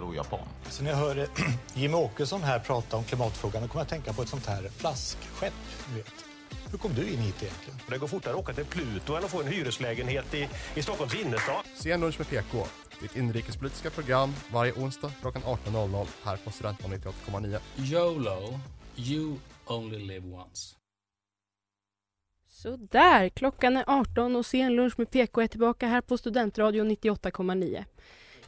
[0.00, 0.48] då japan?
[0.70, 1.28] Så när jag hör eh,
[1.74, 4.68] Jimmie Åkesson här prata om klimatfrågan då kommer jag att tänka på ett sånt här
[4.68, 5.54] flaskskepp.
[5.94, 6.24] Vet.
[6.70, 7.78] Hur kom du in hit egentligen?
[7.88, 11.14] Det går fortare att åka till Pluto än att få en hyreslägenhet i, i Stockholms
[11.14, 11.64] innerstad.
[11.76, 12.66] Sen lunch med PK.
[13.00, 17.58] Ditt inrikespolitiska program varje onsdag klockan 18.00 här på Studentradion 98,9.
[17.76, 18.60] YOLO,
[18.96, 20.74] you only live once.
[22.48, 26.90] Så där, klockan är 18 och sen lunch med PK är tillbaka här på Studentradion
[26.90, 27.84] 98,9.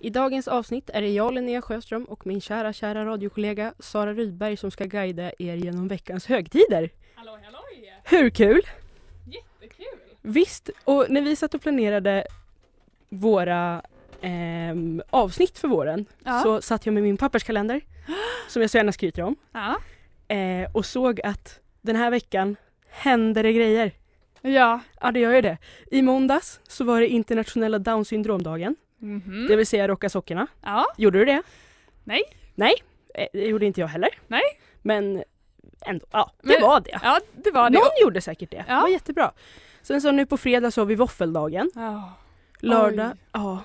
[0.03, 4.57] I dagens avsnitt är det jag, Linnea Sjöström och min kära, kära radiokollega Sara Rydberg
[4.57, 6.91] som ska guida er genom veckans högtider.
[7.15, 7.95] Hallå, halloj!
[8.05, 8.61] Hur kul?
[9.27, 9.87] Jättekul!
[10.23, 12.25] Visst, och när vi satt och planerade
[13.09, 13.83] våra
[14.21, 16.41] ehm, avsnitt för våren Ja.
[16.43, 17.81] så satt jag med min pappas kalender
[18.49, 19.77] som jag så gärna skryter om Ja.
[20.37, 22.57] eh, och såg att den här veckan
[22.89, 23.93] händer det grejer.
[24.41, 24.81] Ja.
[25.01, 25.59] Ja, det gör ju det.
[25.91, 29.47] I måndags så var det internationella down syndromdagen, Mhm.
[29.49, 30.47] det vill säga rocka sockorna.
[30.63, 30.87] Ja.
[30.99, 31.43] Gjorde du det?
[32.05, 32.23] Nej.
[32.55, 32.75] Nej,
[33.15, 34.09] eh, det gjorde inte jag heller.
[34.29, 34.43] Nej.
[34.83, 35.23] Men
[35.87, 37.01] ändå, ja, det Men- var det.
[37.03, 37.79] Ja, det var det.
[37.79, 38.65] Någon gjorde säkert det.
[38.69, 38.75] Ja.
[38.75, 39.33] Det var jättebra.
[39.83, 41.71] Sen så nu på fredag så har vi våffeldagen.
[41.75, 42.13] Ja.
[42.61, 43.17] Lördag, Oj.
[43.33, 43.59] ja.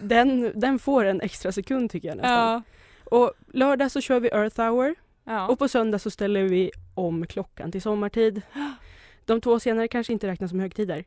[0.00, 2.32] Den, den får en extra sekund tycker jag nästan.
[2.32, 2.62] Ja.
[3.04, 4.94] Och lördag så kör vi Earth hour
[5.24, 5.48] Ja.
[5.48, 8.42] och på söndag så ställer vi om klockan till sommartid.
[9.24, 11.04] De två senare kanske inte räknas som högtider.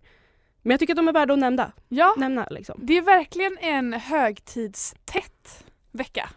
[0.66, 1.72] Men jag tycker att de är värda att nämna.
[1.90, 2.14] ja.
[2.18, 2.80] nämna liksom.
[2.84, 6.30] Det är verkligen en högtidstätt vecka.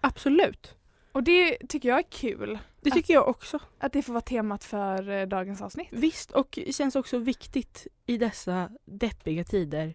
[0.00, 0.74] Absolut.
[1.12, 2.58] Och det tycker jag är kul.
[2.80, 3.58] Det tycker jag också.
[3.78, 5.88] Att det får vara temat för eh, dagens avsnitt.
[5.90, 9.94] Visst, och det känns också viktigt i dessa deppiga tider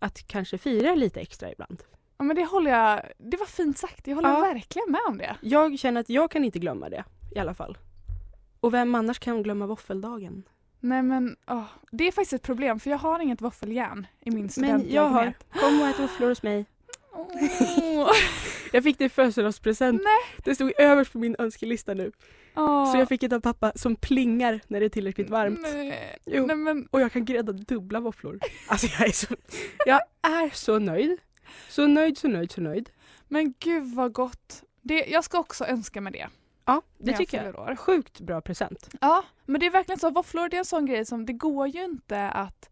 [0.00, 1.82] att kanske fira lite extra ibland.
[2.18, 4.06] Ja men det håller jag, det var fint sagt.
[4.06, 4.40] Jag håller Ja.
[4.40, 5.36] verkligen med om det.
[5.42, 7.04] Jag känner att jag kan inte glömma det
[7.34, 7.78] i alla fall.
[8.60, 10.42] Och vem annars kan glömma våffeldagen?
[10.80, 14.48] Nej men åh, det är faktiskt ett problem för jag har inget våffeljärn i min
[14.56, 15.10] Men jag har.
[15.10, 15.44] studentlägenhet.
[15.52, 16.66] Kom och ät våfflor hos mig.
[17.12, 18.10] Åh.
[18.72, 20.02] Jag fick det i födelsedagspresent.
[20.44, 22.12] Det stod överst på min önskelista nu.
[22.56, 22.92] Åh.
[22.92, 25.60] Så jag fick ett av pappa som plingar när det är tillräckligt varmt.
[25.62, 26.18] Nej.
[26.26, 26.46] Jo.
[26.46, 28.40] Nej men Och jag kan grädda dubbla våfflor.
[28.66, 29.34] Alltså jag är så,
[29.86, 31.18] jag är så nöjd.
[31.68, 32.90] Så nöjd, så nöjd, så nöjd.
[33.28, 34.62] Men gud vad gott.
[34.82, 36.28] Det, jag ska också önska mig det.
[36.64, 37.68] Ja, det tycker fyller jag.
[37.70, 37.76] År.
[37.76, 38.88] Sjukt bra present.
[39.00, 40.10] Ja, men det är verkligen så.
[40.10, 42.68] Våfflor det är en sån grej som det går ju inte att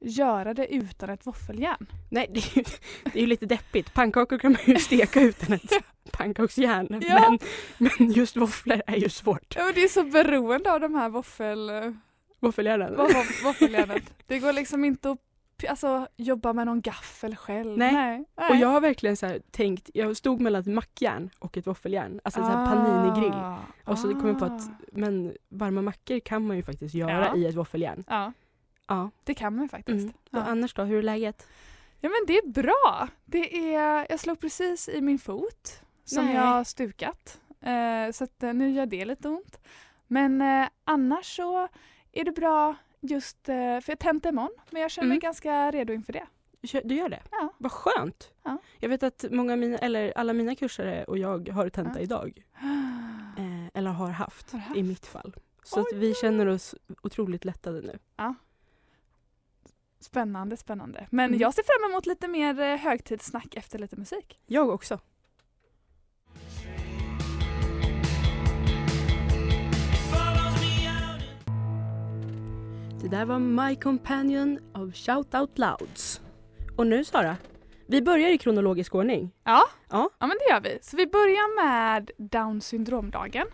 [0.00, 1.86] göra det utan ett våffeljärn.
[2.10, 2.64] Nej, det är, ju,
[3.04, 3.94] det är ju lite deppigt.
[3.94, 5.72] Pannkakor kan man ju steka utan ett
[6.12, 7.02] pannkaksjärn.
[7.08, 7.30] Ja.
[7.78, 9.54] Men, men just våfflor är ju svårt.
[9.56, 11.70] Ja, men det är så beroende av de här våffel,
[12.40, 12.96] Våffeljärnen.
[12.96, 14.02] våff- våffeljärnet.
[14.26, 15.18] Det går liksom inte att
[15.68, 17.78] alltså, jobba med någon gaffel själv.
[17.78, 18.24] Nej.
[18.36, 18.50] Nej.
[18.50, 22.20] Och jag har verkligen så tänkt, jag stod mellan ett mackjärn och ett våffeljärn.
[22.24, 23.32] Alltså en här panini-grill.
[23.34, 23.56] Ah.
[23.84, 24.48] Och så kom jag på Ah.
[24.48, 24.62] att
[24.92, 27.36] men varma mackor kan man ju faktiskt göra Ja.
[27.36, 28.04] i ett våffeljärn.
[28.08, 28.32] Ja,
[28.88, 29.10] Ja.
[29.24, 30.02] det kan man faktiskt.
[30.02, 30.12] Mm.
[30.30, 30.38] Ja.
[30.38, 31.46] Och annars då, hur är läget?
[32.00, 33.08] Ja men det är bra.
[33.24, 36.34] Det är, jag slog precis i min fot som Nej.
[36.34, 37.40] jag har stukat.
[37.60, 39.60] Eh, så att, eh, nu gör det lite ont.
[40.06, 41.68] Men eh, annars så
[42.12, 45.20] är det bra just eh, för jag tentar imorgon men jag känner mig Mm.
[45.20, 46.26] ganska redo inför det.
[46.84, 47.22] Du gör det?
[47.30, 47.52] Ja.
[47.58, 48.30] Vad skönt!
[48.42, 48.58] Ja.
[48.80, 52.00] Jag vet att många mina, eller alla mina kursare och jag har tenta Ja.
[52.02, 52.42] idag.
[53.38, 54.76] Eh, eller har haft, Har haft?
[54.78, 55.34] i mitt fall.
[55.62, 57.98] Så att vi känner oss otroligt lättade nu.
[60.00, 61.06] Spännande, spännande.
[61.10, 61.40] Men Mm.
[61.40, 64.40] jag ser fram emot lite mer eh, högtidssnack efter lite musik.
[64.46, 64.98] Jag också.
[73.02, 76.20] Det där var My Companion av Shout Out Louds.
[76.76, 77.36] Och nu Sara,
[77.86, 79.30] vi börjar i kronologisk ordning.
[79.44, 80.10] Ja, Ja.
[80.18, 80.78] ja men det gör vi.
[80.82, 83.46] Så vi börjar med Down syndromdagen.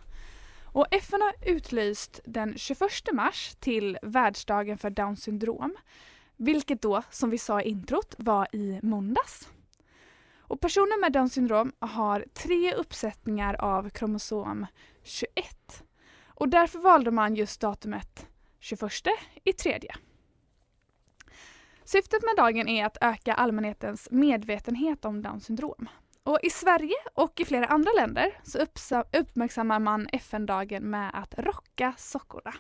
[0.65, 5.77] Och FN har utlyst den 21 mars till världsdagen för Down syndrom.
[6.37, 9.49] Vilket då, som vi sa i introt, var i måndags.
[10.39, 14.67] Och personer med Down syndrom har tre uppsättningar av kromosom
[15.03, 15.83] 21.
[16.27, 18.28] Och därför valde man just datumet
[18.61, 18.93] 21
[19.45, 19.95] i tredje.
[21.85, 25.89] Syftet med dagen är att öka allmänhetens medvetenhet om Downs syndrom.
[26.23, 28.33] Och I Sverige och i flera andra länder
[28.75, 32.55] så uppmärksammar man FN-dagen med att rocka sockorna.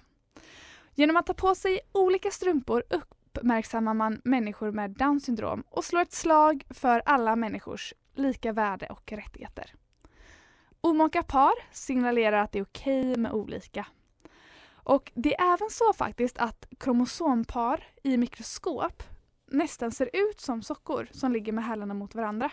[0.95, 6.01] Genom att ta på sig olika strumpor uppmärksammar man människor med Downs syndrom och slår
[6.01, 9.75] ett slag för alla människors lika värde och rättigheter.
[10.81, 13.87] Omaka par signalerar att det är okej med olika.
[14.89, 19.03] Och det är även så faktiskt att kromosompar i mikroskop
[19.51, 22.51] nästan ser ut som sockor som ligger med hälarna mot varandra.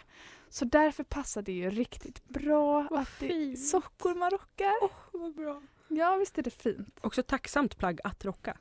[0.49, 3.59] Så därför passar det ju riktigt bra Vad att det är fint.
[3.67, 4.73] sockor man rockar.
[5.11, 5.61] Vad bra.
[5.87, 6.99] Ja, visst är det fint.
[7.01, 8.57] Också tacksamt plagg att rocka.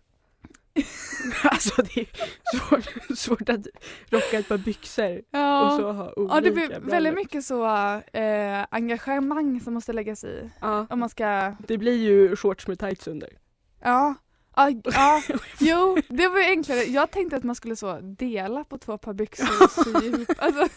[1.44, 2.06] alltså det är
[2.56, 3.66] svårt, svårt att
[4.10, 5.66] rocka ett par byxor Ja.
[5.66, 6.90] och så ha olika Ja, det blir brallor.
[6.90, 7.64] väldigt mycket så
[8.12, 10.50] eh, engagemang som måste läggas i.
[10.60, 11.54] Ja, Om man ska...
[11.58, 13.28] det blir ju shorts med tights under.
[13.84, 14.14] Ja.
[14.56, 15.22] Ja, ja.
[15.60, 16.78] Jo, det var ju enklare.
[16.80, 20.28] Jag tänkte att man skulle så dela på två par byxor och sy ihop.
[20.38, 20.68] Alltså,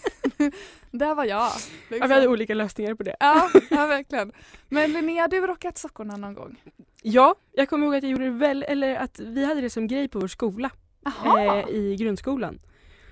[0.91, 1.37] där var jag.
[1.39, 1.51] Ja,
[1.89, 2.09] liksom.
[2.09, 3.15] vi hade olika lösningar på det.
[3.19, 4.31] Ja, ja, verkligen.
[4.69, 6.55] Men Linnea, har du rockat sockorna någon gång?
[7.01, 9.87] Ja, jag kommer ihåg att jag gjorde det väl, eller att vi hade det som
[9.87, 10.71] grej på vår skola
[11.05, 12.59] eh, i grundskolan.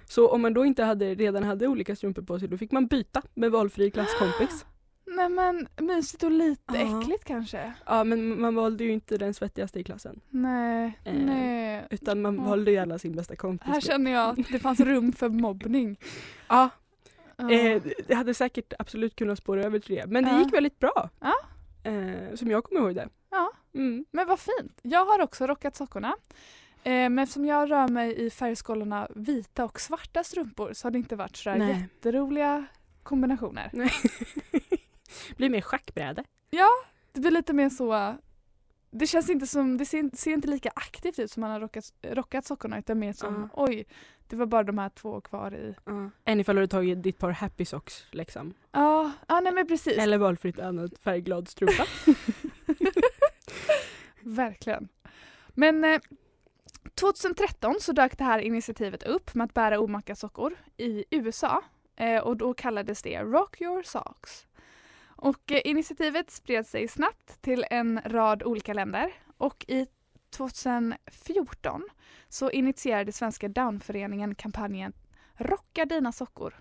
[0.06, 2.88] Så om man då inte hade, redan hade olika strumpor på sig då fick man
[2.88, 4.66] byta med valfri klasskompis.
[5.08, 7.02] Nej men mysigt och lite Ja.
[7.02, 7.74] äckligt kanske?
[7.86, 10.22] Ja men man valde ju inte den svettigaste i klassen.
[10.30, 11.88] Nej, Eh, nej.
[11.90, 13.68] Utan man valde gärna sin bästa kompis.
[13.68, 15.98] Här känner jag att det fanns rum för mobbning.
[16.48, 16.70] Ja,
[17.38, 17.52] Ja.
[17.52, 20.06] eh, det hade säkert absolut kunnat spåra över till det.
[20.08, 20.40] Men det Ja.
[20.40, 21.10] gick väldigt bra.
[21.20, 21.34] Ja.
[21.92, 23.10] Eh, som jag kommer ihåg det.
[23.32, 23.52] Ja.
[23.74, 24.06] Mm.
[24.12, 24.80] Men vad fint.
[24.82, 26.16] Jag har också rockat sockorna.
[26.84, 30.98] Eh, men eftersom jag rör mig i färgskalorna vita och svarta strumpor så har det
[30.98, 31.70] inte varit sådär Nej.
[31.82, 32.66] jätteroliga
[33.04, 33.70] kombinationer.
[33.74, 33.92] Nej.
[35.38, 36.24] Blir mer schackbräde.
[37.12, 38.18] Det blir lite mer så
[38.98, 41.94] det känns inte som, det ser, ser inte lika aktivt ut som man har rockat,
[42.02, 43.64] rockat sockorna utan mer som Ja.
[43.64, 43.86] oj,
[44.28, 45.76] det var bara de här två kvar i.
[45.90, 46.08] Uh.
[46.26, 48.54] Än ifall du tagit ditt par happy socks liksom.
[48.72, 49.98] Ja, ja nej men precis.
[49.98, 51.86] Eller valfritt annat färgglad strumpa.
[54.22, 54.88] Verkligen.
[55.50, 56.02] Men eh,
[56.94, 61.62] 2013 så dök det här initiativet upp med att bära omaka sockor i USA
[61.96, 64.48] eh, och då kallades det Rock Your Socks.
[65.26, 69.88] Och eh, initiativet spred sig snabbt till en rad olika länder och i
[70.30, 71.82] 2014
[72.30, 74.94] så initierade Svenska Downföreningen kampanjen
[75.34, 76.54] Rocka dina sockor.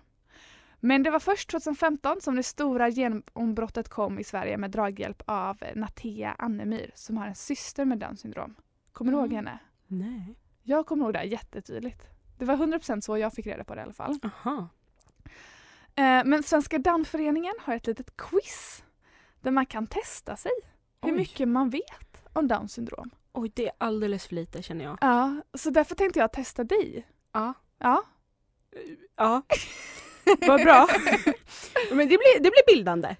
[0.79, 5.57] Men det var först 2015 som det stora genombrottet kom i Sverige med draghjälp av
[5.75, 8.55] Natea Annemyr som har en syster med Downs syndrom.
[8.91, 9.35] Kommer du ihåg Mm.
[9.35, 9.59] henne?
[9.87, 10.35] Nej.
[10.63, 12.07] Jag kommer ihåg det här jättetydligt.
[12.37, 14.19] Det var 100% så jag fick reda på det i alla fall.
[14.23, 14.67] Aha.
[15.95, 18.83] Eh, men Svenska Downföreningen har ett litet quiz
[19.41, 20.51] där man kan testa sig
[21.01, 21.17] hur Oj.
[21.17, 23.09] mycket man vet om Downs syndrom.
[23.33, 24.97] Oj, det är alldeles för lite känner jag.
[25.01, 27.07] Ja, så därför tänkte jag testa dig.
[27.33, 27.53] Ja.
[27.79, 28.03] Ja.
[29.15, 29.41] Ja.
[30.47, 30.87] Vad bra.
[31.89, 33.15] Men det blir, det blir bildande.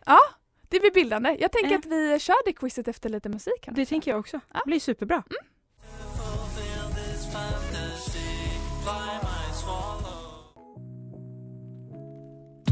[0.69, 1.37] Det blir bildande.
[1.39, 1.77] Jag tänker Ja.
[1.77, 3.53] att vi kör det quizet efter lite musik.
[3.61, 3.81] kanske.
[3.81, 4.39] Det tänker jag också.
[4.53, 4.59] Ja.
[4.65, 5.23] Det blir superbra.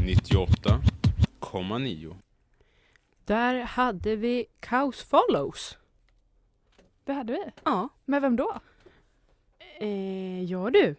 [0.03, 2.15] 98,9.
[3.25, 5.77] Där hade vi Kaos Follows.
[7.03, 7.43] Det hade vi.
[7.63, 7.89] Ja.
[8.05, 8.59] Med vem då?
[9.79, 10.95] Eh, ja du.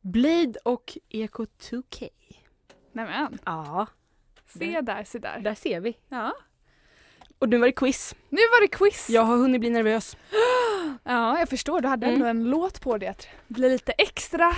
[0.00, 2.08] Blade och Eko 2K.
[2.92, 3.86] Nämen, Ja,
[4.46, 5.38] se där, se där.
[5.40, 5.96] där ser vi.
[6.08, 6.32] Ja.
[7.38, 8.14] Och nu var det quiz.
[8.28, 9.10] Nu var det quiz!
[9.10, 10.16] Jag har hunnit bli nervös.
[11.04, 11.80] Ja, jag förstår.
[11.80, 12.14] Du hade Mm.
[12.16, 13.08] ändå en låt på det.
[13.08, 14.52] att Bli lite extra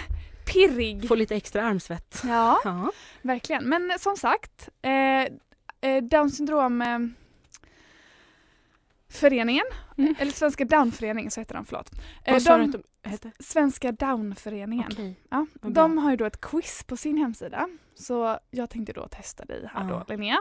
[0.52, 1.08] pirrig.
[1.08, 2.22] Får lite extra armsvett.
[2.26, 2.90] Ja, Ja.
[3.22, 3.64] verkligen.
[3.68, 5.22] Men som sagt, eh,
[5.90, 6.98] eh, Down syndrom eh,
[9.08, 9.64] föreningen,
[9.98, 10.14] Mm.
[10.18, 11.90] eller Svenska Downföreningen så heter de, förlåt.
[12.24, 12.64] Eh, Vad sa du
[13.02, 13.32] att de?
[13.38, 14.88] Svenska Downföreningen.
[14.92, 15.20] Okej.
[15.30, 15.70] Ja, bra.
[15.70, 17.68] de har ju då ett quiz på sin hemsida.
[17.94, 20.04] Så jag tänkte då testa dig här Ja.
[20.08, 20.38] då Linnea.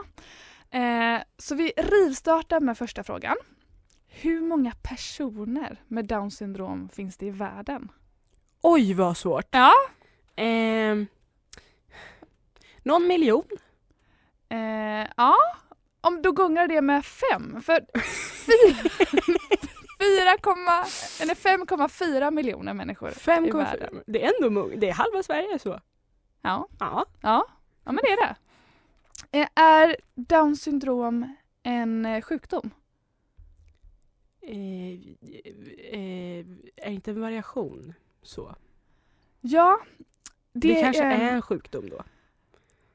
[0.70, 3.36] Eh, så vi rivstartar med första frågan.
[4.06, 7.88] Hur många personer med Downs syndrom finns det i världen?
[8.62, 9.46] Oj vad svårt.
[9.50, 9.72] Ja.
[10.40, 11.06] Ehm,
[12.82, 13.44] någon miljon?
[14.48, 15.36] Eh, ja,
[16.00, 17.62] om du gångar det med fem.
[17.62, 17.86] För
[18.46, 18.90] fyra-
[20.00, 20.86] 4, komma-
[21.22, 23.52] eller 5,4 miljoner människor i 5,4.
[23.56, 24.02] världen.
[24.06, 25.80] Det är ändå det är halva Sverige så.
[26.42, 27.06] Ja, Ja.
[27.20, 27.46] ja,
[27.84, 28.36] ja men det är det.
[29.38, 32.70] Eh, är Downs syndrom en eh, sjukdom?
[34.42, 34.92] Eh,
[35.92, 38.54] eh, är inte en variation så?
[39.40, 39.80] Ja,
[40.52, 42.02] Det, det, kanske är, en sjukdom då.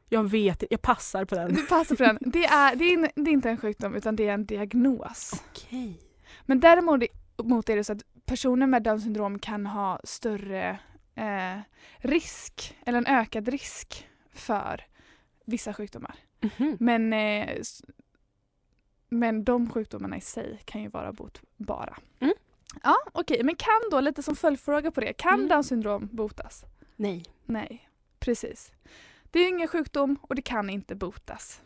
[0.10, 1.54] Jag vet jag passar på den.
[1.54, 2.18] Du passar på den.
[2.22, 5.44] Det är, det, är, en- det är inte en sjukdom utan det är en diagnos.
[5.50, 6.00] Okej.
[6.46, 7.04] Men däremot
[7.44, 10.80] mot är det så att personer med Downs syndrom kan ha större
[11.16, 11.60] eh,
[11.98, 14.82] risk, eller en ökad risk för
[15.46, 16.16] vissa sjukdomar.
[16.42, 16.78] Mhm.
[16.80, 17.58] Men, eh,
[19.10, 21.98] men de sjukdomarna i sig kan ju vara botbara.
[22.20, 22.34] Mm.
[22.84, 23.44] Ja, okej.
[23.44, 25.48] Men kan då, lite som följdfråga på det, kan Mm.
[25.48, 26.64] Downs syndrom botas?
[26.96, 27.24] Nej.
[27.46, 28.72] Nej, precis.
[29.32, 31.62] Det är ingen sjukdom och det kan inte botas.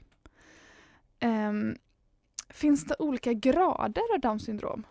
[1.20, 1.78] ehm,
[2.50, 4.84] finns det olika grader av Downs syndrom?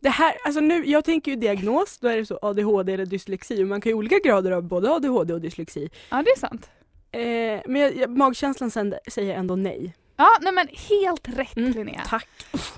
[0.00, 3.62] Det här, alltså nu, jag tänker ju diagnos, då är det så ADHD eller dyslexi
[3.62, 5.90] och man kan ju olika grader av både ADHD och dyslexi.
[6.10, 6.70] Ja, det är sant.
[7.10, 9.94] Eh, men jag, jag, magkänslan sen, säger ändå nej.
[10.16, 12.02] Ja, nej men helt rätt Mm, Linnea.
[12.06, 12.28] Tack.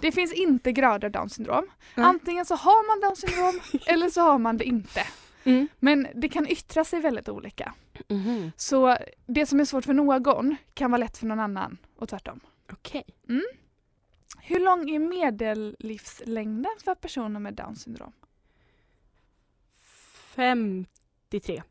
[0.00, 1.66] Det finns inte grader av Downs syndrom.
[1.94, 2.06] Nej.
[2.06, 5.06] Antingen så har man Downs syndrom eller så har man det inte.
[5.44, 5.68] Mm.
[5.78, 7.74] Men det kan yttra sig väldigt olika.
[8.08, 8.52] Mhm.
[8.56, 8.96] Så
[9.26, 12.40] det som är svårt för någon kan vara lätt för någon annan och tvärtom.
[12.72, 13.04] Okej.
[13.28, 13.44] Mm.
[14.40, 18.12] Hur lång är medellivslängden för personer med Downs syndrom?
[20.34, 21.62] 53.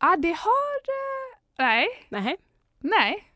[0.00, 0.76] Ja, det har...
[0.78, 2.36] eh, Nej, Nej.
[2.78, 3.30] nej.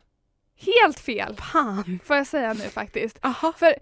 [0.56, 1.98] Helt fel Fan.
[2.04, 3.18] får jag säga nu faktiskt.
[3.24, 3.52] Aha.
[3.52, 3.74] För,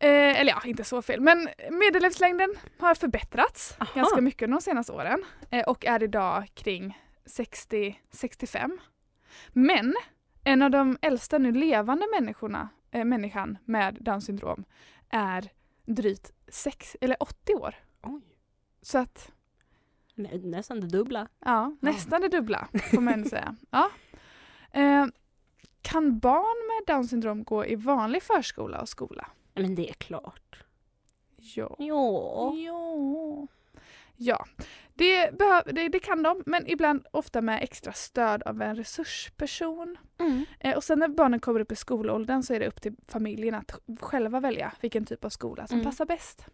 [0.00, 1.20] eh, eller ja, inte så fel.
[1.20, 3.90] Men medellivslängden har förbättrats Aha.
[3.94, 8.78] ganska mycket de senaste åren eh, och är idag kring 60-65.
[9.52, 9.94] Men
[10.44, 14.64] en av de äldsta nu levande människorna, eh, människan med Downs syndrom
[15.10, 15.50] är
[15.86, 17.74] drygt sex, eller 80 år.
[18.02, 18.22] Oj.
[18.82, 19.32] Så att,
[20.14, 21.28] Nä, nästan det dubbla.
[21.44, 23.56] ja, nästan det dubbla får man ändå säga.
[23.70, 23.90] Ja.
[24.72, 25.06] Eh,
[25.82, 29.26] kan barn med Downs syndrom gå i vanlig förskola och skola?
[29.54, 30.64] Men det är klart.
[31.36, 31.76] Ja.
[31.78, 32.54] Ja.
[32.54, 33.46] Ja.
[34.22, 34.46] Ja,
[34.94, 39.96] det, behöv, det, det kan de, men ibland ofta med extra stöd av en resursperson.
[40.18, 40.44] Mm.
[40.60, 43.54] Eh, och sen när barnen kommer upp i skolåldern så är det upp till familjen
[43.54, 45.84] att själva välja vilken typ av skola som Mm.
[45.84, 46.46] passar bäst.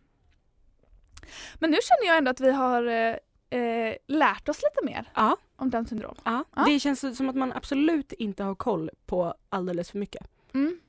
[1.54, 3.16] Men nu känner jag ändå att vi har eh,
[3.60, 5.36] eh, lärt oss lite mer Ja.
[5.56, 6.16] om Downs syndrom.
[6.24, 6.44] ja.
[6.56, 6.64] Ja.
[6.64, 10.26] Det känns som att man absolut inte har koll på alldeles för mycket.
[10.54, 10.80] Mm,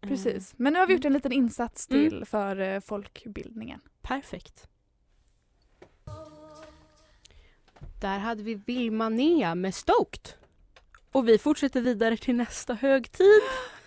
[0.00, 0.54] precis.
[0.56, 2.10] Men nu har vi gjort en liten insats Mm.
[2.10, 3.80] till för eh, folkbildningen.
[4.02, 4.68] Perfekt.
[8.00, 10.32] Där hade vi Vilma Nea med Stoked.
[11.12, 13.40] Och vi fortsätter vidare till nästa högtid.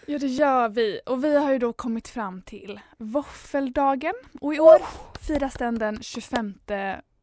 [0.05, 4.59] Ja det gör vi och vi har ju då kommit fram till våffeldagen och i
[4.59, 4.79] år
[5.27, 6.53] firas den den 25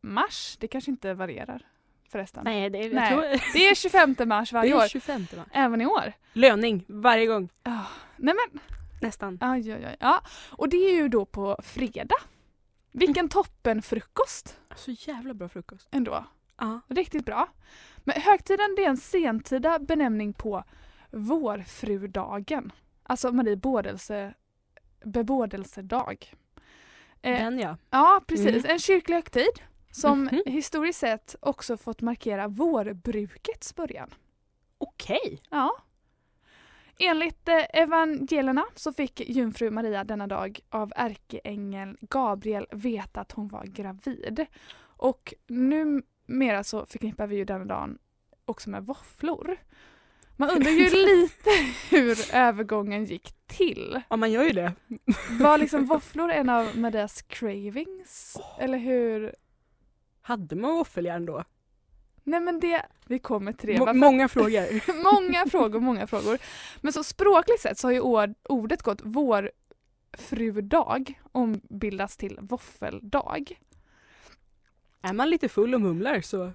[0.00, 0.56] mars.
[0.60, 1.66] Det kanske inte varierar
[2.08, 2.44] förresten.
[2.44, 4.88] Nej, det är, Nej, tror, Det är 25 mars varje år.
[4.88, 5.44] 25 va?
[5.52, 6.12] Även i år.
[6.32, 7.48] Löning varje gång.
[7.62, 7.84] Ah,
[8.16, 8.60] nej men,
[9.00, 9.38] Nästan.
[9.40, 9.96] aj, aj, aj.
[10.00, 10.22] Ja.
[10.50, 12.16] Och det är ju då på fredag.
[12.92, 15.88] Vilken toppen frukost Så jävla bra frukost.
[15.92, 16.24] ändå.
[16.58, 16.80] Ja.
[16.88, 17.48] Riktigt bra.
[18.04, 20.64] Men högtiden det är en sentida benämning på
[21.10, 22.72] vårfrudagen.
[23.02, 24.34] Alltså Marie Bådelse,
[25.04, 26.32] bebådelsedag.
[27.22, 27.76] Eh, Den ja.
[27.90, 28.48] Ja, precis.
[28.64, 28.70] Mm.
[28.70, 30.42] En kyrklig högtid som Mhm.
[30.46, 34.10] historiskt sett också fått markera vårbrukets början.
[34.78, 35.40] Okej.
[35.50, 35.76] Ja.
[36.98, 43.48] Enligt eh, evangelierna så fick jungfru Maria denna dag av ärkeängeln Gabriel veta att hon
[43.48, 44.46] var gravid.
[44.78, 47.98] Och numera så förknippar vi ju denna dagen
[48.44, 49.56] också med våfflor.
[50.36, 51.50] Man undrar ju lite
[51.90, 54.00] hur övergången gick till.
[54.08, 54.72] Ja man gör ju det.
[55.40, 58.36] Var liksom våfflor en av Marias cravings?
[58.58, 59.34] Eller hur?
[60.22, 61.44] Hade man våffeljärn då?
[62.28, 63.78] Nej men det, vi kommer till det.
[63.78, 65.02] Varför- många frågor.
[65.14, 66.38] många frågor, många frågor.
[66.80, 73.44] Men så språkligt sett så har ju ord, ordet gått vårfrudag ombildas till våffeldag.
[75.02, 76.52] Är man lite full och mumlar så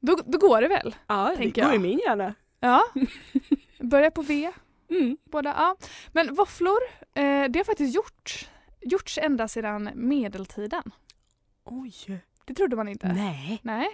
[0.00, 0.96] Då, då går det väl?
[1.06, 1.80] ja, det går i jag.
[1.80, 2.34] min hjärna.
[2.60, 2.82] Ja.
[3.80, 4.52] Börjar på V,
[4.90, 5.16] Mm.
[5.24, 5.54] båda.
[5.58, 5.76] Ja.
[6.12, 6.78] Men våfflor,
[7.14, 8.48] eh, det har faktiskt gjorts,
[8.80, 10.82] gjorts ända sedan medeltiden.
[11.64, 11.94] Oj.
[12.44, 13.12] Det trodde man inte.
[13.12, 13.60] Nej.
[13.62, 13.88] Nej.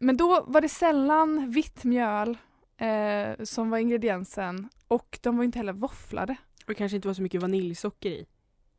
[0.00, 2.38] Men då var det sällan vitt mjöl
[2.78, 6.36] eh, som var ingrediensen och de var inte heller våfflade.
[6.66, 8.26] Och det kanske inte var så mycket vaniljsocker i.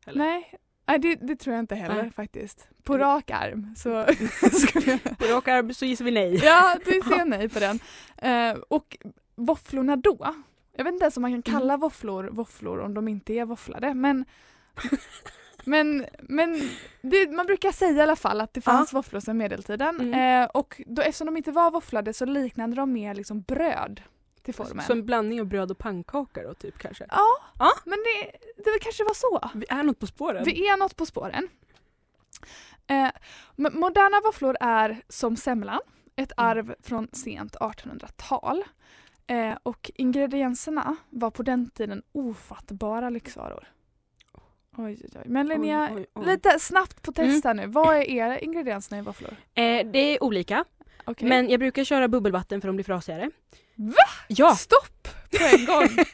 [0.06, 0.18] Eller?
[0.18, 0.54] Nej,
[0.86, 2.10] Nej det, det tror jag inte heller Nej.
[2.12, 2.68] faktiskt.
[2.82, 4.04] På rak arm så.
[5.18, 6.40] På rak arm så gissar vi nej.
[6.44, 7.80] Ja, vi säger nej på den.
[8.16, 8.96] Eh, och
[9.34, 10.34] våfflorna då,
[10.76, 13.94] jag vet inte ens om man kan kalla våfflor våfflor om de inte är våfflade
[13.94, 14.24] men
[15.68, 16.60] men, men
[17.02, 20.42] det, man brukar säga i alla fall att det fanns våfflor sedan medeltiden Mm.
[20.42, 24.02] eh, och då, eftersom de inte var våfflade så liknade de mer liksom bröd
[24.42, 24.84] till formen.
[24.84, 27.06] Så en blandning av bröd och pannkaka då typ kanske?
[27.10, 27.70] Ja, Ja.
[27.84, 28.30] men det,
[28.64, 29.50] det kanske var så.
[29.54, 30.44] Vi är något på spåren.
[30.44, 31.48] Vi är något på spåren.
[32.86, 33.10] Eh,
[33.56, 35.80] moderna våfflor är som semlan,
[36.16, 36.50] ett Mm.
[36.50, 38.64] arv från sent 1800-tal.
[39.26, 43.68] Eh, och ingredienserna var på den tiden ofattbara lyxvaror.
[44.78, 45.22] Oj, oj, oj.
[45.26, 46.26] Men Linnea, Oj, oj, oj.
[46.26, 47.66] lite snabbt på test här nu.
[47.66, 49.30] Vad är era ingredienserna i våfflor?
[49.54, 50.64] Eh, det är olika.
[51.04, 51.28] Okej.
[51.28, 53.30] Men jag brukar köra bubbelvatten för de blir frasigare.
[53.74, 53.94] Va?
[54.28, 54.54] Ja!
[54.56, 55.88] Stopp på en gång!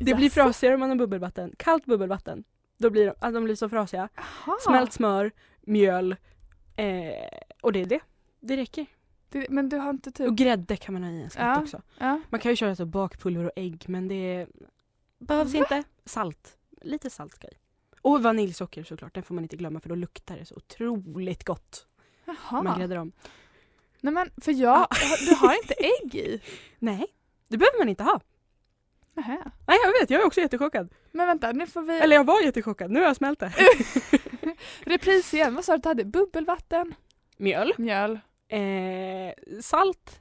[0.00, 1.52] Det blir frasigare om man har bubbelvatten.
[1.58, 2.44] Kallt bubbelvatten.
[2.78, 4.08] Då blir de, alltså de blir så frasiga.
[4.16, 4.56] Aha.
[4.60, 5.30] Smält smör,
[5.60, 6.16] mjöl
[6.76, 6.86] eh,
[7.62, 8.00] och det är det.
[8.40, 8.86] Det räcker.
[9.28, 10.28] Det, men du har inte typ...
[10.28, 11.62] Och grädde kan man ha i en skatt Ja.
[11.62, 11.82] också.
[11.98, 12.20] Ja.
[12.30, 14.46] Man kan ju köra så bakpulver och ägg men det
[15.18, 15.82] behövs inte.
[16.04, 16.56] Salt.
[16.84, 17.56] Lite salt ska i.
[18.02, 21.86] Och vaniljsocker såklart, den får man inte glömma för då luktar det så otroligt gott.
[22.24, 22.62] Jaha.
[22.62, 23.12] Man gräddar om.
[24.00, 24.88] Nej men för jag,
[25.28, 26.40] du har inte ägg i?
[26.78, 27.06] Nej,
[27.48, 28.20] det behöver man inte ha.
[29.14, 29.50] Nähä.
[29.66, 30.94] Nej jag vet, jag är också jättechockad.
[31.12, 31.98] Men vänta, nu får vi...
[31.98, 33.52] Eller jag var jättechockad, nu har jag smält det.
[34.80, 36.04] Repris igen, vad sa du att du hade?
[36.04, 36.94] Bubbelvatten?
[37.36, 37.72] Mjöl.
[37.78, 38.20] Mjöl.
[38.48, 40.20] Eh, salt.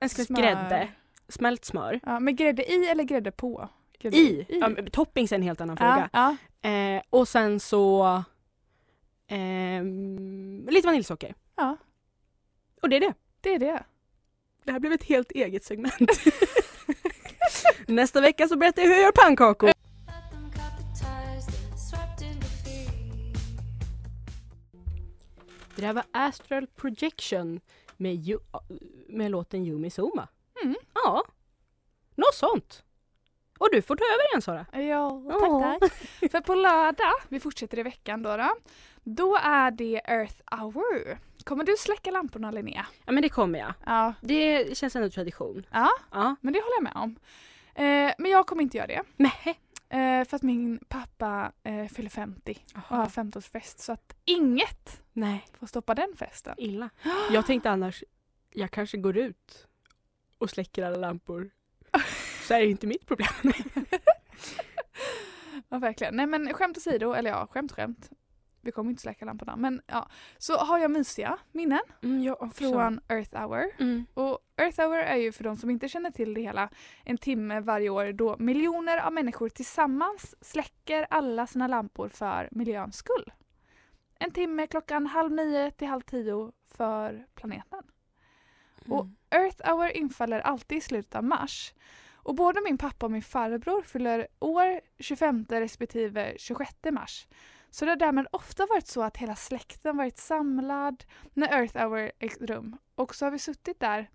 [0.00, 0.88] En skvätt grädde.
[1.28, 2.00] Smält smör.
[2.02, 3.68] Ja, men grädde i eller grädde på?
[4.00, 4.46] Grädde I.
[4.48, 6.10] Ja, men toppings är en helt annan Ja, fråga.
[6.62, 6.68] ja.
[6.70, 8.22] Eh, och sen så
[9.26, 11.34] ehm, lite vaniljsocker.
[11.56, 11.76] Ja.
[12.82, 13.14] Och det är det.
[13.40, 13.82] Det är det.
[14.64, 15.94] Det här blev ett helt eget segment.
[17.86, 19.70] Nästa vecka så berättar jag hur jag gör pannkakor.
[25.76, 27.60] Det där var Astral Projection
[27.96, 28.38] med, Ju-
[29.08, 30.28] med låten Yumi Soma.
[30.62, 30.76] Mm.
[30.94, 31.24] Ja,
[32.14, 32.84] något sånt.
[33.60, 34.66] Och du får ta över igen Sara.
[34.72, 35.92] Ja, tack tack.
[36.32, 38.56] För på lördag, vi fortsätter i veckan då, då,
[39.04, 41.18] då är det Earth hour.
[41.44, 42.86] Kommer du släcka lamporna Linnea?
[43.06, 43.72] Ja men det kommer jag.
[43.86, 44.14] Ja.
[44.20, 45.66] Det känns ändå tradition.
[45.72, 46.36] Ja, Ja.
[46.40, 47.16] men det håller jag med om.
[47.74, 49.02] Eh, men jag kommer inte göra det.
[49.16, 49.58] Nej.
[49.88, 55.46] Eh, för att min pappa eh, fyller 50 och har 50-årsfest så att inget Nej.
[55.58, 56.54] får stoppa den festen.
[56.58, 56.90] Illa.
[57.30, 58.04] Jag tänkte annars,
[58.50, 59.66] jag kanske går ut
[60.38, 61.50] och släcker alla lampor.
[62.50, 63.28] Så är det inte mitt problem.
[65.68, 66.16] Ja verkligen.
[66.16, 68.10] Nej men skämt åsido, eller ja skämt skämt.
[68.60, 70.08] Vi kommer inte släcka lamporna men ja.
[70.38, 73.64] Så har jag mysiga minnen Mm, jag från Earth hour.
[73.78, 74.06] Mm.
[74.14, 76.70] Och Earth hour är ju för de som inte känner till det hela
[77.04, 82.96] en timme varje år då miljoner av människor tillsammans släcker alla sina lampor för miljöns
[82.96, 83.32] skull.
[84.18, 87.82] En timme klockan halv nio till halv tio för planeten.
[88.88, 91.72] Och Earth hour infaller alltid i slutet av mars.
[92.22, 97.26] Och både min pappa och min farbror fyller år 25 respektive 26 mars.
[97.70, 101.04] Så det har därmed ofta varit så att hela släkten varit samlad
[101.34, 102.76] när Earth hour ägt rum.
[102.94, 104.10] Och så har vi suttit där,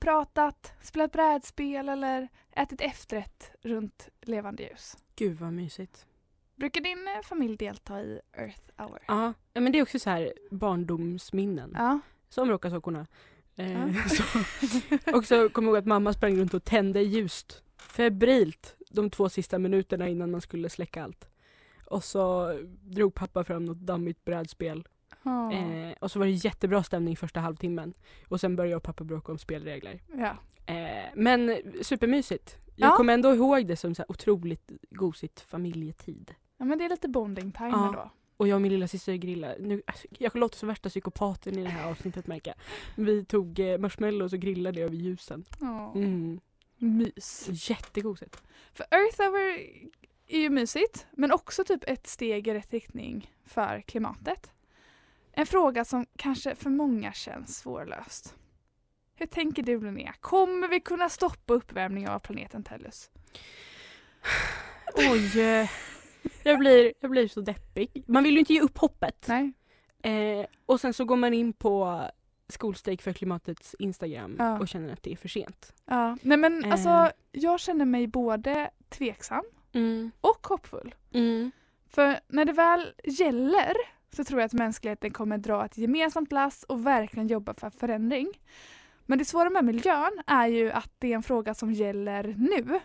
[0.00, 4.96] pratat, spelat brädspel eller ätit efterrätt runt levande ljus.
[5.16, 6.06] Gud vad mysigt.
[6.56, 8.98] Brukar din eh, familj delta i Earth hour?
[9.06, 11.72] Ja, men det är också så här barndomsminnen.
[11.74, 12.00] Ja.
[12.28, 13.06] Som råkar sockorna.
[13.56, 14.22] Eh, så.
[15.16, 19.28] Och så kommer jag ihåg att mamma sprang runt och tände ljust febrilt de två
[19.28, 21.28] sista minuterna innan man skulle släcka allt.
[21.86, 24.88] Och så drog pappa fram något dammigt brädspel.
[25.22, 25.52] Ja.
[25.52, 27.94] Eh, och så var det jättebra stämning första halvtimmen.
[28.28, 30.02] Och sen började jag och pappa bråka om spelregler.
[30.16, 30.36] Ja.
[30.74, 32.56] Eh, men supermysigt.
[32.76, 32.96] Jag Ja.
[32.96, 36.34] kommer ändå ihåg det som så otroligt gosigt familjetid.
[36.58, 37.92] ja men det är lite bonding time Ja.
[37.96, 38.10] då.
[38.40, 39.56] Och jag och min lilla syster grillade.
[39.58, 42.54] Nu, alltså, jag låter som värsta psykopaten i det här avsnittet märker.
[42.96, 45.44] Vi tog eh, marshmallows och grillade över ljusen.
[45.94, 46.40] Mm.
[46.76, 47.48] Mys.
[47.70, 48.42] Jättegosigt.
[48.72, 49.58] För Earth hour
[50.26, 54.50] är ju mysigt men också typ ett steg i rätt riktning för klimatet.
[55.32, 58.34] En fråga som kanske för många känns svårlöst.
[59.14, 60.14] Hur tänker du Linnea?
[60.20, 63.10] Kommer vi kunna stoppa uppvärmningen av planeten Tellus?
[64.94, 65.68] Oj.
[66.42, 68.04] Jag blir, jag blir så deppig.
[68.06, 69.26] Man vill ju inte ge upp hoppet.
[69.28, 69.52] Nej.
[70.02, 72.02] Eh, och sen så går man in på
[72.48, 74.58] Skolstrejk för klimatets Instagram Ja.
[74.58, 75.74] och känner att det är för sent.
[75.84, 76.72] Ja, nej men Eh.
[76.72, 80.10] alltså jag känner mig både tveksam Mm.
[80.20, 80.94] och hoppfull.
[81.12, 81.50] Mm.
[81.88, 83.72] För när det väl gäller
[84.12, 88.28] så tror jag att mänskligheten kommer dra ett gemensamt lass och verkligen jobba för förändring.
[89.06, 92.80] Men det svåra med miljön är ju att det är en fråga som gäller nu.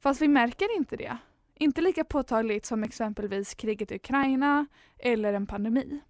[0.00, 1.16] Fast vi märker inte det.
[1.62, 4.66] Inte lika påtagligt som exempelvis kriget i Ukraina
[4.98, 6.00] eller en pandemi.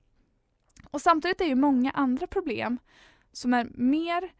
[0.90, 2.78] Och samtidigt är ju många andra problem
[3.32, 4.32] som är mer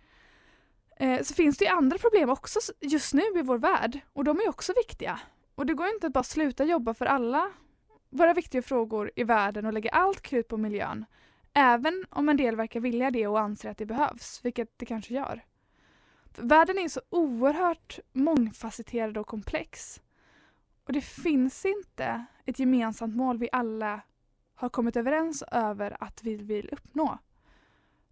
[0.97, 4.39] eh, så finns det ju andra problem också just nu i vår värld och de
[4.39, 5.21] är också viktiga.
[5.55, 7.53] Och det går ju inte att bara sluta jobba för alla
[8.11, 11.05] våra viktiga frågor i världen och lägga allt krut på miljön.
[11.53, 15.15] Även om en del verkar vilja det och anser att det behövs, vilket det kanske
[15.15, 15.45] gör.
[16.31, 20.01] För världen är så oerhört mångfacetterad och komplex.
[20.93, 24.01] Och det finns inte ett gemensamt mål vi alla
[24.55, 27.19] har kommit överens över att vi vill uppnå.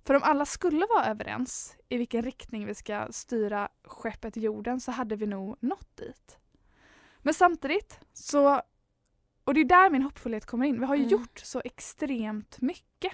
[0.05, 4.93] För om alla skulle vara överens i vilken riktning vi ska styra skeppet jorden så
[4.93, 6.39] hade vi nog nått dit.
[7.19, 8.63] Men samtidigt så,
[9.45, 11.13] och det är där min hoppfullhet kommer in, vi har ju Mm.
[11.13, 13.13] gjort så extremt mycket.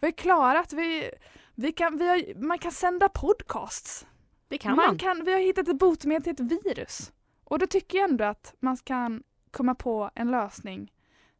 [0.00, 1.10] Vi har klarat, vi,
[1.54, 4.06] vi kan, vi har, man kan sända podcasts.
[4.48, 4.98] Det kan man.
[4.98, 7.12] Kan, vi har hittat ett botemedel till ett virus.
[7.48, 10.92] Och då tycker jag ändå att man kan komma på en lösning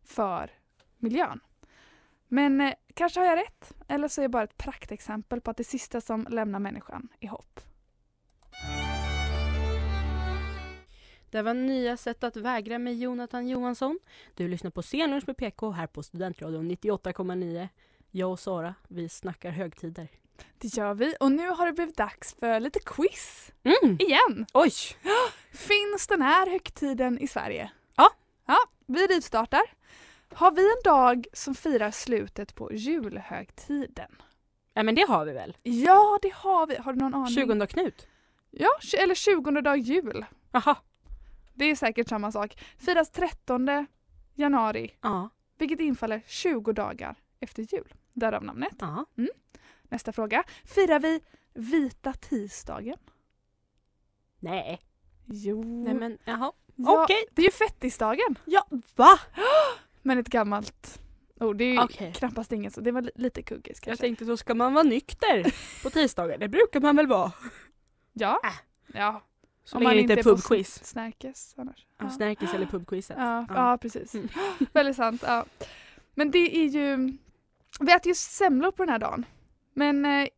[0.05, 0.51] för
[0.99, 1.41] miljön.
[2.29, 5.57] Men eh, kanske har jag rätt, eller så är jag bara ett praktexempel på att
[5.57, 7.61] det sista som lämnar människan är hopp.
[11.31, 13.99] Det var nya sätt att vägra med Jonathan Johansson.
[14.35, 17.69] Du lyssnar på Scenlunch med PK här på Studentradion 98,9.
[18.11, 20.09] Jag och Sara, vi snackar högtider.
[20.59, 23.53] Det gör vi och nu har det blivit dags för lite quiz.
[23.65, 23.97] Mm.
[24.01, 24.47] Igen!
[24.55, 24.73] Oj!
[25.53, 27.71] Finns den här högtiden i Sverige?
[27.97, 28.11] Ja.
[28.47, 29.63] Ja, vi rivstartar.
[30.35, 34.11] Har vi en dag som firar slutet på julhögtiden?
[34.75, 35.57] Ja men det har vi väl?
[35.63, 36.77] Ja, det har vi.
[36.77, 37.35] Har du någon aning?
[37.35, 38.07] 20 Knut?
[38.51, 40.25] Ja, eller 20 dag jul.
[40.53, 40.77] Jaha.
[41.55, 42.59] Det är säkert samma sak.
[42.79, 43.87] Firas 13
[44.35, 45.29] januari, Ja.
[45.59, 47.95] vilket infaller 20 dagar efter jul.
[48.13, 48.75] Därav namnet.
[48.79, 49.05] Ja.
[49.19, 49.31] Mm.
[49.89, 50.45] Nästa fråga.
[50.65, 51.21] Firar vi
[51.55, 52.97] vita tisdagen?
[54.41, 54.81] Nej.
[55.27, 55.83] Jo.
[55.85, 56.53] Nej men jaha.
[56.77, 57.25] Ja, Okej.
[57.33, 58.39] Det är ju fettisdagen.
[58.45, 59.19] Ja, va?
[60.03, 61.01] Men ett gammalt
[61.41, 61.57] ord.
[61.57, 62.13] Det är ju Okej.
[62.13, 62.81] knappast inget så.
[62.81, 64.01] Det var li- lite kuggis Jag kanske.
[64.03, 66.39] tänkte så ska man vara nykter på tisdagar.
[66.39, 67.33] Det brukar man väl vara?
[68.13, 68.41] Ja.
[68.45, 68.51] Äh.
[68.99, 69.23] Ja.
[69.65, 70.85] Så Om länge man det inte är på pubquiz.
[70.85, 71.87] Snärkes annars.
[71.99, 72.11] Ja.
[72.11, 73.17] Snärkis eller pubquizet.
[73.19, 73.71] Ja, Ja.
[73.71, 73.79] ja.
[73.79, 74.15] precis.
[74.15, 74.29] Mm.
[74.73, 75.23] Väldigt sant.
[75.27, 75.45] Ja.
[76.15, 76.97] Men det är ju...
[77.81, 79.25] Vi äter ju semlor på den här dagen.
[79.79, 80.29] Men eh,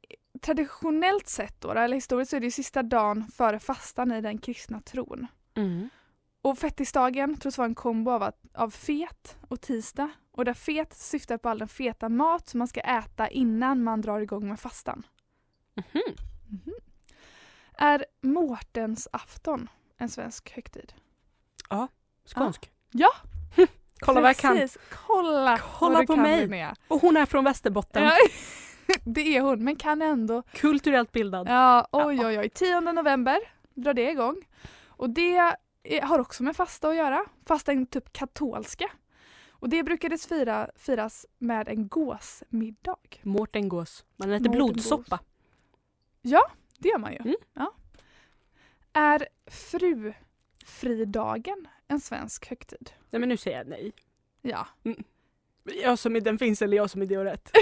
[0.41, 4.81] traditionellt sett då, eller historiskt så är det sista dagen före fastan i den kristna
[4.81, 5.27] tron.
[5.55, 5.89] Mm.
[6.43, 10.11] Och fettisdagen tros vara en kombo av, att, av fet och tisdag.
[10.31, 14.01] Och där fet syftar på all den feta mat som man ska äta innan man
[14.01, 15.07] drar igång med fastan.
[15.75, 16.03] Mhm.
[16.47, 16.75] Mhm.
[17.75, 20.93] Är Mårtens afton en svensk högtid?
[22.25, 22.71] Skånsk.
[22.91, 23.11] Ja.
[23.99, 24.57] Kolla vad jag kan.
[24.57, 24.79] Precis.
[25.07, 26.41] Kolla, Kolla på mig.
[26.41, 26.77] Linnea.
[26.89, 28.05] Och hon är från Västerbotten.
[28.05, 28.13] Ja,
[29.05, 30.43] det är hon, men kan ändå.
[30.43, 31.49] Kulturellt bildad.
[31.49, 32.49] Ja, oj oj oj.
[32.49, 33.39] 10 november
[33.75, 34.37] drar det igång.
[34.87, 35.57] Och det
[36.03, 37.25] har också med fasta att göra.
[37.47, 38.91] Fasta är typ katolska.
[39.51, 42.97] Och det brukades fira, firas med en gåsmiddag.
[43.23, 44.05] Mårten Gås.
[44.17, 45.21] Man äter Mårten blodsoppa.
[46.23, 47.19] Ja, det gör man ju.
[47.19, 47.37] Mm.
[47.55, 47.73] Ja.
[48.93, 52.91] Är frufridagen en svensk högtid?
[53.11, 53.93] Nej men nu säger jag nej.
[54.43, 54.67] Ja.
[55.83, 57.51] Jag som är den finns eller jag som är det och rätt.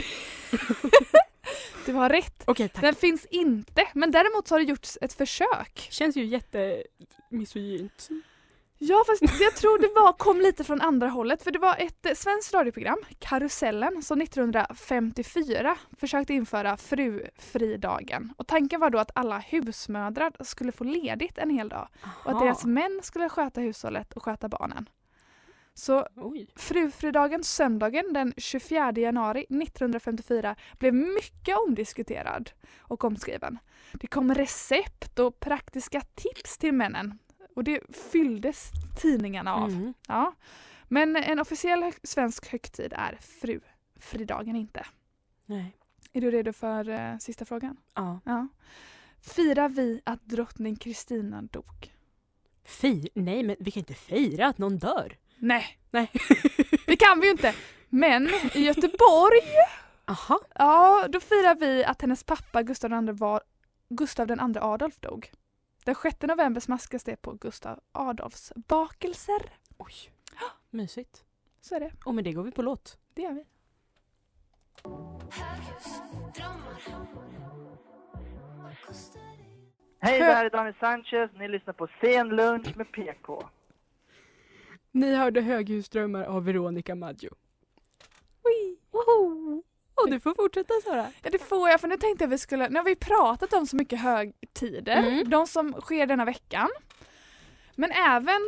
[1.87, 2.43] Du har rätt.
[2.47, 2.81] Tack.
[2.81, 5.89] Den finns inte, men däremot så har det gjorts ett försök.
[5.91, 8.09] Känns ju jättemisogynt.
[8.79, 12.07] Ja fast jag tror det var, kom lite från andra hållet för det var ett
[12.07, 18.33] eh, svenskt radioprogram, Karusellen, som 1954 försökte införa frufridagen.
[18.37, 21.89] Och tanken var då att alla husmödrar skulle få ledigt en hel dag
[22.25, 24.89] och att deras män skulle sköta hushållet och sköta barnen.
[25.79, 26.47] Så Oj.
[26.57, 33.59] frufridagen, söndagen den 24 januari 1954 blev mycket omdiskuterad och omskriven.
[33.93, 37.19] Det kom recept och praktiska tips till männen
[37.57, 37.81] och det
[38.13, 39.71] fylldes tidningarna av.
[39.71, 39.95] Mm.
[40.09, 40.35] Ja.
[40.89, 44.87] Men en officiell svensk högtid är frufridagen inte.
[45.47, 45.77] Nej.
[46.13, 47.77] Är du redo för eh, sista frågan?
[47.95, 48.21] Ja.
[48.25, 48.49] Ja.
[49.21, 51.95] Firar vi att drottning Kristina dog?
[52.65, 53.09] Fi?
[53.15, 55.17] Nej men vi kan inte fira att någon dör.
[55.39, 56.11] Nej, Nej.
[56.87, 57.55] det kan vi ju inte.
[57.89, 59.41] Men i Göteborg
[60.09, 60.41] Aha.
[60.55, 63.43] Ja, då firar vi att hennes pappa Gustav II, var,
[63.89, 65.31] Gustav II Adolf dog.
[65.85, 69.51] Den 6 november smaskas det på Gustav Adolfs bakelser.
[69.79, 69.95] Oj.
[70.71, 71.25] Mysigt.
[71.61, 71.93] Så är det.
[72.05, 72.99] Och med det går vi på låt.
[73.15, 73.45] Det gör vi.
[80.01, 81.31] Hej, det här är Daniel Sanchez.
[81.35, 83.43] Ni lyssnar på Sen lunch med PK.
[84.97, 87.31] Ni hörde Höghusdrömmar av Veronica Maggio.
[88.91, 89.63] Woho!
[89.95, 91.13] Och du får fortsätta Sara.
[91.23, 93.67] Ja det får jag för nu tänkte jag vi skulle, nu har vi pratat om
[93.67, 95.31] så mycket högtider, Mm.
[95.31, 96.69] de som sker denna veckan.
[97.75, 98.41] Men även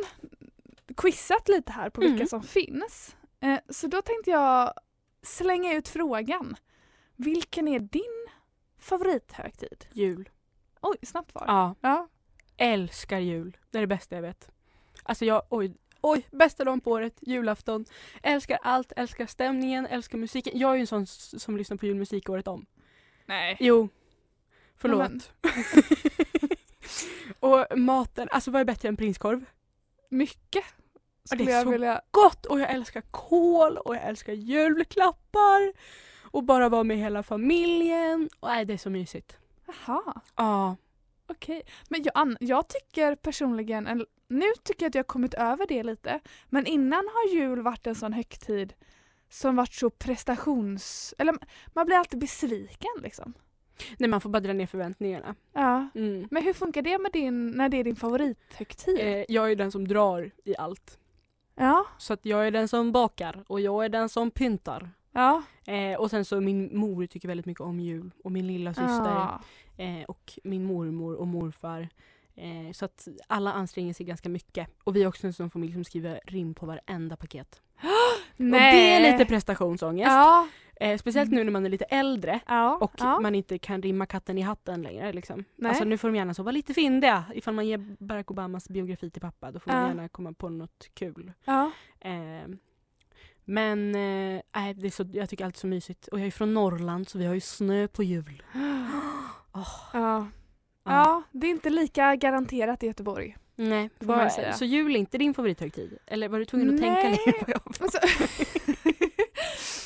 [0.97, 2.27] quizat lite här på vilka Mm.
[2.27, 3.15] som finns.
[3.39, 4.73] Eh, så då tänkte jag
[5.21, 6.55] slänga ut frågan.
[7.15, 8.27] Vilken är din
[8.79, 9.85] favorithögtid?
[9.91, 10.29] Jul.
[10.81, 11.43] Oj, snabbt var.
[11.47, 11.75] Ja.
[11.81, 12.07] Ja.
[12.57, 13.57] Älskar jul.
[13.69, 14.49] Det är det bästa jag vet.
[15.03, 17.85] Alltså jag, oj, oj, bästa dagen på året, julafton.
[18.23, 20.59] Älskar allt, älskar stämningen, älskar musiken.
[20.59, 22.65] Jag är ju en sån som lyssnar på julmusik året om.
[23.25, 23.57] Nej.
[23.59, 23.89] Jo.
[24.75, 25.33] Förlåt.
[27.39, 29.45] Och maten, alltså vad är bättre än prinskorv?
[30.09, 30.63] Mycket.
[31.37, 32.01] Det är jag så vilja...
[32.11, 35.73] gott och jag älskar kål och jag älskar julklappar.
[36.31, 38.29] Och bara vara med hela familjen.
[38.39, 39.37] Och nej, det är så mysigt.
[39.67, 40.75] Jaha, Ja.
[41.27, 41.61] okej.
[41.89, 45.65] Men jag, an- jag tycker personligen, eller, nu tycker jag att jag har kommit över
[45.67, 46.19] det lite.
[46.49, 48.73] Men innan har jul varit en sån högtid
[49.29, 51.13] som varit så prestations...
[51.17, 51.35] Eller
[51.73, 53.33] man blir alltid besviken liksom.
[53.97, 55.35] Nej, man får bara dra ner förväntningarna.
[55.53, 55.89] Ja.
[55.95, 56.27] Mm.
[56.31, 58.99] Men hur funkar det med din, när det är din favorithögtid?
[58.99, 60.99] Eh, jag är den som drar i allt.
[61.55, 61.85] Ja.
[61.97, 64.89] Så att jag är den som bakar och jag är den som pyntar.
[65.11, 65.43] Ja.
[65.65, 69.15] Eh, och sen så min mor tycker väldigt mycket om jul och min lilla syster
[69.15, 69.41] Ja.
[69.77, 71.89] eh, och min mormor och morfar.
[72.39, 74.67] Eh, så att alla anstränger sig ganska mycket.
[74.83, 77.61] Och vi är också en sån familj som skriver rim på varenda paket.
[78.37, 78.47] Nej.
[78.71, 80.07] Och det är lite prestationsångest.
[80.11, 80.47] Ja.
[80.75, 82.77] Eh, speciellt nu när man är lite äldre Ja.
[82.81, 83.19] och ja.
[83.19, 85.13] man inte kan rimma katten i hatten längre.
[85.13, 85.43] Liksom.
[85.55, 85.69] Nej.
[85.69, 87.23] Alltså, nu får de gärna så vara lite fyndiga.
[87.33, 90.89] Ifall man ger Barack Obamas biografi till pappa då får man gärna komma på något
[90.93, 91.31] kul.
[91.99, 92.11] Eh,
[93.45, 94.41] men eh,
[94.75, 96.07] det är så, jag tycker allt är så mysigt.
[96.07, 98.43] Och jag är från Norrland så vi har ju snö på jul.
[99.53, 100.27] Åh, Ja.
[100.83, 101.23] Ja.
[101.31, 103.37] det är inte lika garanterat i Göteborg.
[103.55, 105.97] Nej, bara, så jul är inte din favorithögtid?
[106.05, 107.01] Eller var du tvungen att Nej.
[107.03, 107.83] tänka lite på?
[107.83, 107.99] Alltså,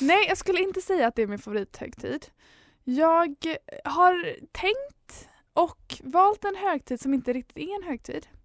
[0.00, 2.26] Nej, jag skulle inte säga att det är min favorithögtid.
[2.84, 3.36] Jag
[3.84, 8.26] har tänkt och valt en högtid som inte riktigt är en högtid.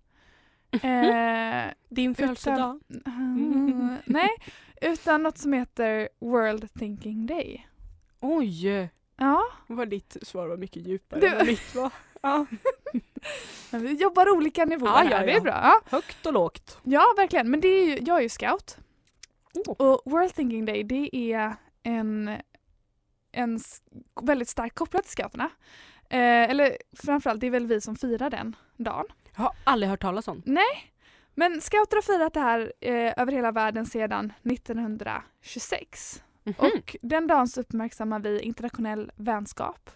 [0.71, 2.79] Eh, Din födelsedag?
[3.05, 4.29] Mm, nej,
[4.81, 7.67] utan något som heter World Thinking Day.
[8.19, 8.89] Oj!
[9.17, 11.91] Ja, Vad ditt svar var mycket djupare Du- än mitt var.
[12.21, 12.45] Ja.
[13.71, 15.59] men vi jobbar olika nivåer Ja, ja, här, det är bra.
[15.63, 15.81] Ja.
[15.85, 16.77] Högt och lågt.
[16.83, 17.51] Ja, verkligen.
[17.51, 18.77] Men det är ju, jag är ju scout.
[19.53, 19.87] Oh.
[19.87, 22.37] Och World Thinking Day det är en,
[23.31, 23.59] en
[24.21, 25.49] väldigt starkt kopplad till scouterna.
[26.09, 29.05] Eh, eller framförallt, det är väl vi som firar den dagen.
[29.35, 30.41] Jag har aldrig hört talas om.
[30.45, 30.93] Nej,
[31.35, 36.23] men scouter har firat det här eh, över hela världen sedan 1926.
[36.43, 36.55] Mhm.
[36.57, 39.89] Och den dagen så uppmärksammar vi internationell vänskap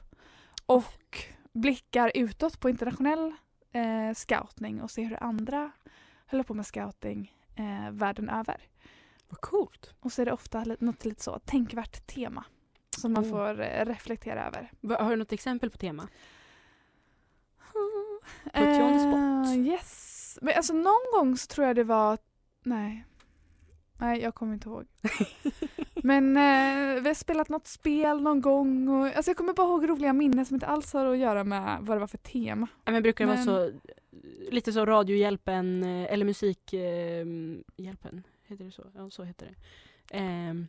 [0.65, 3.33] och blickar utåt på internationell
[3.71, 5.71] eh, scoutning och ser hur andra
[6.31, 8.67] håller på med scouting eh, världen över.
[9.29, 9.93] Vad coolt.
[9.99, 12.45] Och så är det ofta något lite så tänkvärt tema
[12.97, 13.29] som man Oh.
[13.29, 14.71] får eh, reflektera över.
[15.03, 16.07] Har du något exempel på tema?
[18.53, 19.55] Put you on the spot.
[19.55, 20.37] Eh, yes.
[20.41, 22.17] Men alltså någon gång så tror jag det var,
[22.63, 23.05] nej.
[24.03, 24.85] Nej, jag kommer inte ihåg.
[26.03, 29.89] Men eh, vi har spelat något spel någon gång och alltså jag kommer bara ihåg
[29.89, 32.67] roliga minnen som inte alls har att göra med vad det var för tema.
[32.85, 33.71] Ja, men brukar det Men- vara så,
[34.51, 38.83] lite så Radiohjälpen eh, eller Musikhjälpen, eh, Hjälpen, heter det så?
[38.95, 40.17] Ja, så heter det.
[40.17, 40.67] Ehm,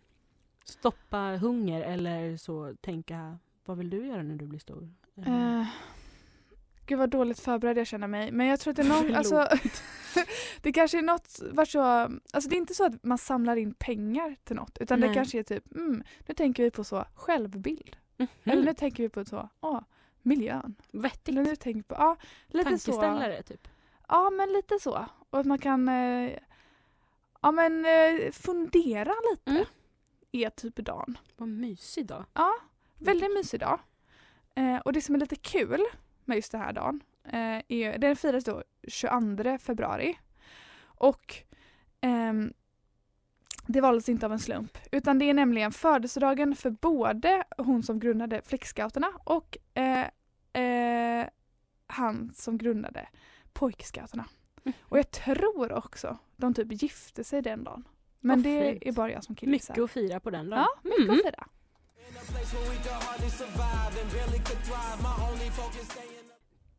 [0.64, 4.88] stoppa hunger eller så tänka, vad vill du göra när du blir stor?
[6.86, 8.32] Gud vad dåligt förberedd jag känner mig.
[8.32, 9.16] Men jag tror att det är Förlåt.
[9.16, 9.48] alltså,
[10.60, 13.74] det kanske är något, vart så, alltså det är inte så att man samlar in
[13.74, 15.14] pengar till något utan det Nej.
[15.14, 17.96] kanske är typ, mm, nu tänker vi på så självbild.
[18.16, 18.28] Mhm.
[18.44, 19.80] Eller nu tänker vi på så, åh,
[20.22, 20.74] miljön.
[20.92, 21.28] Vettigt.
[21.28, 22.16] Eller nu tänker på, ja,
[22.46, 22.92] lite så.
[22.92, 23.68] Tankeställare typ.
[24.08, 25.06] Ja, men lite så.
[25.30, 26.38] Och att man kan eh,
[27.42, 29.50] ja, men, eh, fundera lite.
[29.50, 29.64] Mm.
[30.32, 31.18] Är typ dagen.
[31.36, 32.24] Vad mysig dag.
[32.34, 32.54] Ja,
[32.98, 33.80] väldigt mysig dag.
[34.54, 35.84] Eh, och det som är lite kul
[36.24, 40.18] med just den här dagen, eh, är, den firas då 22 februari.
[40.84, 41.34] Och
[42.00, 42.52] ehm,
[43.66, 47.98] det valdes inte av en slump, utan det är nämligen födelsedagen för både hon som
[47.98, 50.06] grundade Flickscouterna och eh,
[50.62, 51.26] eh,
[51.86, 53.08] han som grundade
[53.52, 54.24] Pojkscouterna.
[54.80, 57.88] Och jag tror också de typ gifte sig den dagen.
[58.20, 58.82] Men Vad det fint.
[58.86, 59.50] är bara jag som kille.
[59.52, 60.60] Mycket att fira på den dagen.
[60.60, 61.10] Ja, mycket Mm.
[61.16, 61.46] att fira.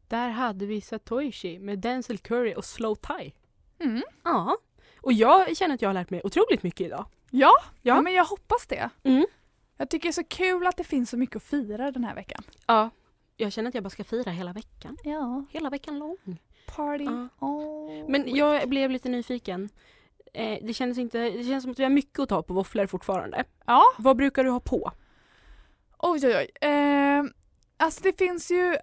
[0.07, 3.31] Där hade vi Satoshi med Denzel Curry och Slow Tie.
[3.79, 4.03] Mm.
[4.23, 4.57] Ja.
[5.01, 7.05] Och jag känner att jag har lärt mig otroligt mycket idag.
[7.29, 7.95] Ja, Ja.
[7.95, 8.01] ja.
[8.01, 8.89] men jag hoppas det.
[9.03, 9.25] Mm.
[9.77, 12.15] Jag tycker det är så kul att det finns så mycket att fira den här
[12.15, 12.43] veckan.
[12.67, 12.89] Ja.
[13.37, 14.97] Jag känner att jag bara ska fira hela veckan.
[15.03, 15.45] Ja.
[15.49, 16.17] Hela veckan lång.
[16.75, 17.27] Party Ja.
[17.39, 19.69] all Men jag blev lite nyfiken.
[20.33, 22.87] Eh, det, känns inte, det känns som att vi har mycket att ta på våfflor
[22.87, 23.43] fortfarande.
[23.65, 23.83] Ja.
[23.97, 24.91] Vad brukar du ha på?
[26.07, 26.69] Oj, oj, oj.
[26.69, 27.23] Eh,
[27.77, 28.77] alltså det finns ju...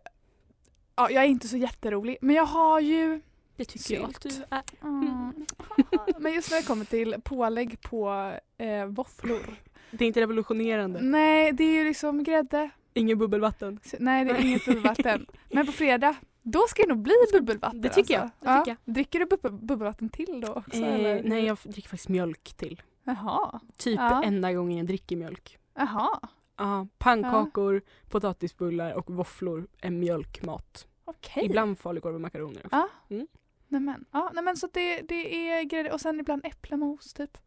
[0.96, 3.20] Ja, jag är inte så jätterolig, men jag har ju...
[3.56, 4.36] Det tycker jag att Sylt.
[4.50, 4.62] du är.
[4.82, 5.32] Mm.
[6.18, 9.54] men just när det kommer till pålägg på eh, våfflor.
[9.90, 11.00] Det är inte revolutionerande.
[11.00, 12.70] Nej, det är ju liksom grädde.
[12.94, 13.80] Ingen bubbelvatten.
[13.98, 15.26] Nej, det är inget bubbelvatten.
[15.50, 17.80] Men på fredag, då ska det nog bli bubbelvatten.
[17.80, 18.34] Det tycker jag, alltså.
[18.44, 18.92] det tycker ja.
[18.92, 20.76] Dricker du bubbel- bubbelvatten till då också?
[20.84, 21.16] eller?
[21.16, 22.82] Eh, nej, jag dricker faktiskt mjölk till.
[23.04, 23.60] Jaha.
[23.76, 24.22] Typ Ja.
[24.22, 25.58] enda gången jag dricker mjölk.
[25.74, 26.20] Jaha.
[26.56, 30.86] Ja, pannkakor, potatisbullar och våfflor är mjölkmat.
[31.04, 31.44] Okej.
[31.44, 32.76] Ibland falukorv och makaroner också.
[32.76, 32.88] Ja.
[33.10, 33.26] Mm.
[33.68, 34.04] Nämen.
[34.10, 37.38] Ja, nämen så det, det är grädde och sen ibland äpplemos typ.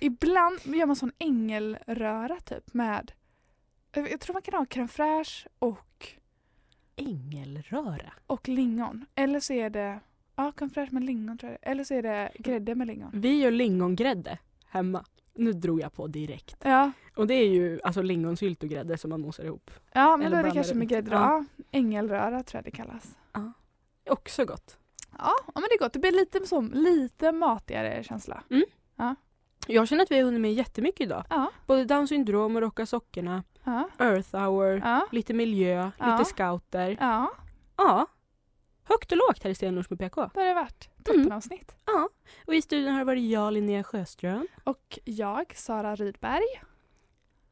[0.00, 3.12] Ibland gör man sån ängelröra typ med
[3.92, 6.08] jag jag tror man kan ha crème fraîche och,
[6.96, 8.12] Ängelröra.
[8.26, 9.06] och lingon.
[9.14, 10.00] Eller så är det
[10.36, 11.70] ja, crème fraîche med lingon tror jag.
[11.70, 13.10] Eller så är det grädde med lingon.
[13.14, 15.04] Vi gör lingongrädde hemma.
[15.36, 16.56] Nu drog jag på direkt.
[16.64, 19.70] Ja, Och det är ju alltså lingonsylt och grädde som man mosar ihop.
[19.92, 21.10] ja men Eller då är det kanske med grädde.
[21.10, 21.20] Ja.
[21.56, 21.64] Ja.
[21.70, 23.16] Ängelröra tror jag det kallas.
[24.10, 24.78] Också gott.
[25.18, 25.92] Ja, ja men det är gott.
[25.92, 28.42] Det blir lite, så, lite matigare känsla.
[29.68, 31.24] Jag känner att vi har hunnit med jättemycket idag.
[31.30, 31.50] Ja.
[31.66, 33.88] Både Down syndrom och Rocka sockorna, Ja.
[33.98, 35.06] Earth hour, Ja.
[35.12, 36.12] lite miljö, Ja.
[36.18, 36.96] lite scouter.
[37.00, 37.30] Ja,
[37.76, 38.06] Ja.
[38.88, 40.30] Högt och lågt här i Stenlunch med PK.
[40.34, 40.90] det har det varit.
[41.04, 41.74] Toppenavsnitt.
[41.84, 42.08] Ja.
[42.46, 44.46] Och i studion har det varit jag, Linnea Sjöström.
[44.64, 46.62] Och jag, Sara Rydberg.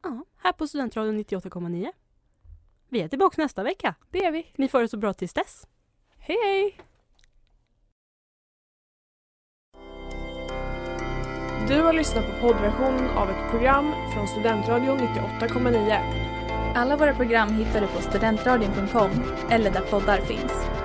[0.03, 0.25] Ja.
[0.37, 1.91] Här på Studentradion 98,9.
[2.89, 3.95] Vi är tillbaka nästa vecka.
[4.11, 4.51] Det är vi.
[4.55, 5.67] Ni får det så bra tills dess.
[6.17, 6.77] Hej hej!
[11.67, 16.75] Du har lyssnat på poddversionen av ett program från Studentradion 98,9.
[16.75, 19.11] Alla våra program hittar du på studentradion.com
[19.49, 20.84] eller där poddar finns.